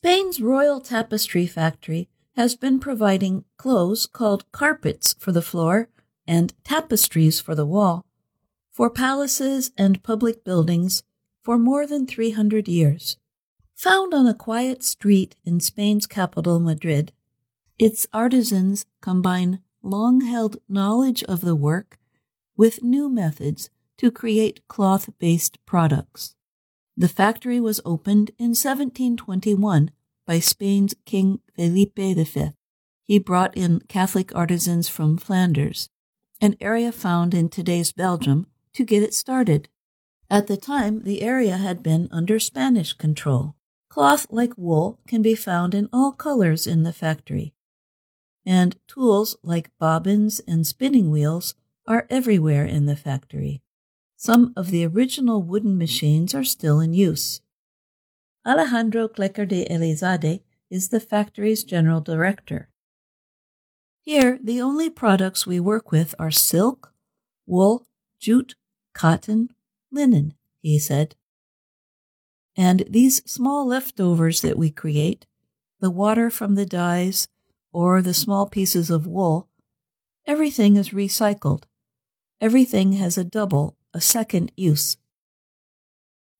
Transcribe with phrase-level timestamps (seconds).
[0.00, 5.88] Spain's Royal Tapestry Factory has been providing clothes called carpets for the floor
[6.24, 8.06] and tapestries for the wall
[8.70, 11.02] for palaces and public buildings
[11.42, 13.16] for more than 300 years.
[13.74, 17.10] Found on a quiet street in Spain's capital, Madrid,
[17.76, 21.98] its artisans combine long held knowledge of the work
[22.56, 26.36] with new methods to create cloth based products.
[26.98, 29.92] The factory was opened in 1721
[30.26, 32.50] by Spain's King Felipe V.
[33.04, 35.90] He brought in Catholic artisans from Flanders,
[36.40, 39.68] an area found in today's Belgium, to get it started.
[40.28, 43.54] At the time, the area had been under Spanish control.
[43.88, 47.54] Cloth like wool can be found in all colors in the factory.
[48.44, 51.54] And tools like bobbins and spinning wheels
[51.86, 53.62] are everywhere in the factory.
[54.20, 57.40] Some of the original wooden machines are still in use.
[58.44, 62.68] Alejandro Klecker de Elizalde is the factory's general director.
[64.00, 66.92] Here, the only products we work with are silk,
[67.46, 67.86] wool,
[68.18, 68.56] jute,
[68.92, 69.50] cotton,
[69.92, 71.14] linen, he said.
[72.56, 75.26] And these small leftovers that we create,
[75.78, 77.28] the water from the dyes
[77.72, 79.48] or the small pieces of wool,
[80.26, 81.62] everything is recycled.
[82.40, 84.96] Everything has a double, a second use.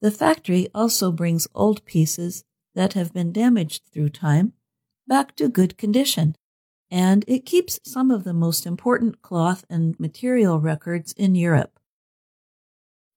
[0.00, 4.52] The factory also brings old pieces that have been damaged through time
[5.06, 6.34] back to good condition,
[6.90, 11.78] and it keeps some of the most important cloth and material records in Europe.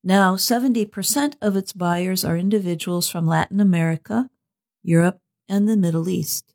[0.03, 4.29] Now, 70% of its buyers are individuals from Latin America,
[4.83, 5.19] Europe,
[5.49, 6.53] and the Middle East.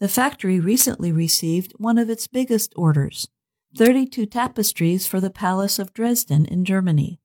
[0.00, 3.28] The factory recently received one of its biggest orders
[3.76, 7.20] 32 tapestries for the Palace of Dresden in Germany.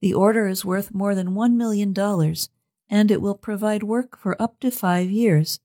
[0.00, 1.94] The order is worth more than $1 million,
[2.88, 5.60] and it will provide work for up to five years,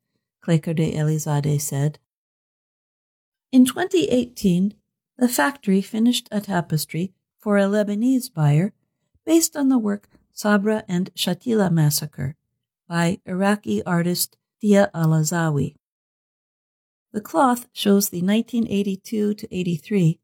[0.45, 1.97] Klecker de Elizalde said.
[3.51, 4.75] In 2018,
[5.17, 8.73] the factory finished a tapestry for a Lebanese buyer
[9.25, 12.35] based on the work Sabra and Shatila Massacre
[12.87, 15.75] by Iraqi artist Dia Al-Azawi.
[17.13, 20.19] The cloth shows the 1982 to 83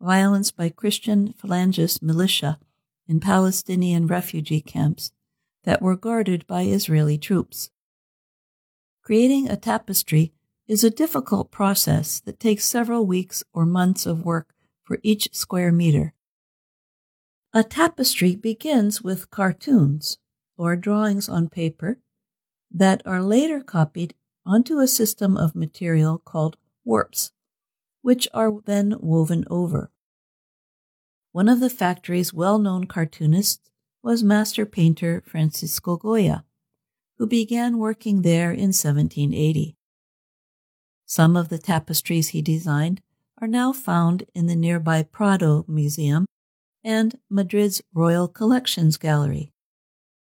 [0.00, 2.58] violence by Christian Phalangist militia
[3.06, 5.12] in Palestinian refugee camps
[5.62, 7.70] that were guarded by Israeli troops.
[9.02, 10.32] Creating a tapestry
[10.66, 15.70] is a difficult process that takes several weeks or months of work for each square
[15.70, 16.12] meter.
[17.52, 20.18] A tapestry begins with cartoons,
[20.56, 21.98] or drawings on paper,
[22.70, 24.14] that are later copied
[24.44, 27.32] onto a system of material called warps,
[28.02, 29.90] which are then woven over.
[31.32, 33.70] One of the factory's well known cartoonists
[34.02, 36.44] was master painter Francisco Goya,
[37.18, 39.76] who began working there in 1780.
[41.06, 43.00] Some of the tapestries he designed
[43.40, 46.26] are now found in the nearby Prado Museum
[46.84, 49.52] and Madrid's Royal Collections Gallery.